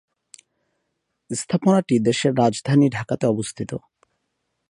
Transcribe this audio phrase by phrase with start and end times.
[1.29, 3.71] স্থাপনাটি দেশের রাজধানী ঢাকাতে অবস্থিত।